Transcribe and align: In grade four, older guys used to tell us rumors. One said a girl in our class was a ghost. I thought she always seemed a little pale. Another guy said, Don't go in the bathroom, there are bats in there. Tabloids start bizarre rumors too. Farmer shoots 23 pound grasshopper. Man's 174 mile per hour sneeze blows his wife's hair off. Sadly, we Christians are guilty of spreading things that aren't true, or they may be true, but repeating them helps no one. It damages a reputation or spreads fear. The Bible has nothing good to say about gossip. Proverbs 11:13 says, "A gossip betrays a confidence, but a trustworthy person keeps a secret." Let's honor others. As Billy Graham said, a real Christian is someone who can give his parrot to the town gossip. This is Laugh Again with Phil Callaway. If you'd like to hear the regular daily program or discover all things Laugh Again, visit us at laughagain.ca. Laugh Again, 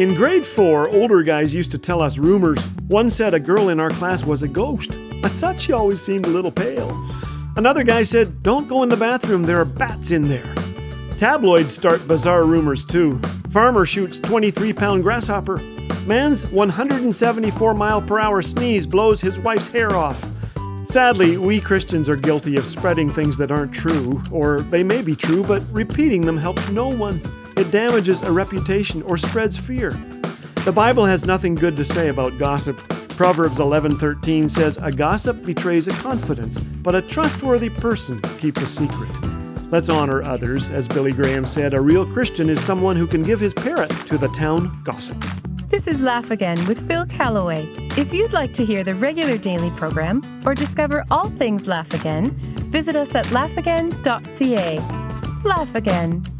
In 0.00 0.14
grade 0.14 0.46
four, 0.46 0.88
older 0.88 1.22
guys 1.22 1.54
used 1.54 1.72
to 1.72 1.78
tell 1.78 2.00
us 2.00 2.16
rumors. 2.16 2.64
One 2.88 3.10
said 3.10 3.34
a 3.34 3.38
girl 3.38 3.68
in 3.68 3.78
our 3.78 3.90
class 3.90 4.24
was 4.24 4.42
a 4.42 4.48
ghost. 4.48 4.92
I 5.22 5.28
thought 5.28 5.60
she 5.60 5.74
always 5.74 6.00
seemed 6.00 6.24
a 6.24 6.30
little 6.30 6.50
pale. 6.50 6.90
Another 7.58 7.84
guy 7.84 8.04
said, 8.04 8.42
Don't 8.42 8.66
go 8.66 8.82
in 8.82 8.88
the 8.88 8.96
bathroom, 8.96 9.42
there 9.42 9.60
are 9.60 9.66
bats 9.66 10.10
in 10.10 10.26
there. 10.26 10.54
Tabloids 11.18 11.74
start 11.74 12.08
bizarre 12.08 12.46
rumors 12.46 12.86
too. 12.86 13.18
Farmer 13.50 13.84
shoots 13.84 14.18
23 14.20 14.72
pound 14.72 15.02
grasshopper. 15.02 15.58
Man's 16.06 16.46
174 16.46 17.74
mile 17.74 18.00
per 18.00 18.18
hour 18.18 18.40
sneeze 18.40 18.86
blows 18.86 19.20
his 19.20 19.38
wife's 19.38 19.68
hair 19.68 19.94
off. 19.94 20.26
Sadly, 20.86 21.36
we 21.36 21.60
Christians 21.60 22.08
are 22.08 22.16
guilty 22.16 22.56
of 22.56 22.66
spreading 22.66 23.10
things 23.10 23.36
that 23.36 23.50
aren't 23.50 23.74
true, 23.74 24.22
or 24.32 24.62
they 24.62 24.82
may 24.82 25.02
be 25.02 25.14
true, 25.14 25.44
but 25.44 25.62
repeating 25.70 26.22
them 26.22 26.38
helps 26.38 26.66
no 26.70 26.88
one. 26.88 27.20
It 27.60 27.70
damages 27.70 28.22
a 28.22 28.32
reputation 28.32 29.02
or 29.02 29.18
spreads 29.18 29.54
fear. 29.54 29.90
The 30.64 30.72
Bible 30.72 31.04
has 31.04 31.26
nothing 31.26 31.54
good 31.54 31.76
to 31.76 31.84
say 31.84 32.08
about 32.08 32.38
gossip. 32.38 32.78
Proverbs 33.18 33.60
11:13 33.60 34.48
says, 34.48 34.78
"A 34.80 34.90
gossip 34.90 35.44
betrays 35.44 35.86
a 35.86 35.92
confidence, 35.92 36.58
but 36.58 36.94
a 36.94 37.02
trustworthy 37.02 37.68
person 37.68 38.18
keeps 38.38 38.62
a 38.62 38.66
secret." 38.66 39.10
Let's 39.70 39.90
honor 39.90 40.22
others. 40.22 40.70
As 40.70 40.88
Billy 40.88 41.12
Graham 41.12 41.44
said, 41.44 41.74
a 41.74 41.82
real 41.82 42.06
Christian 42.06 42.48
is 42.48 42.62
someone 42.62 42.96
who 42.96 43.06
can 43.06 43.22
give 43.22 43.40
his 43.40 43.52
parrot 43.52 43.90
to 44.06 44.16
the 44.16 44.28
town 44.28 44.70
gossip. 44.82 45.22
This 45.68 45.86
is 45.86 46.00
Laugh 46.00 46.30
Again 46.30 46.66
with 46.66 46.88
Phil 46.88 47.04
Callaway. 47.04 47.68
If 47.94 48.14
you'd 48.14 48.32
like 48.32 48.54
to 48.54 48.64
hear 48.64 48.82
the 48.82 48.94
regular 48.94 49.36
daily 49.36 49.70
program 49.76 50.22
or 50.46 50.54
discover 50.54 51.04
all 51.10 51.28
things 51.28 51.66
Laugh 51.66 51.92
Again, 51.92 52.30
visit 52.70 52.96
us 52.96 53.14
at 53.14 53.26
laughagain.ca. 53.26 54.80
Laugh 55.44 55.74
Again, 55.74 56.22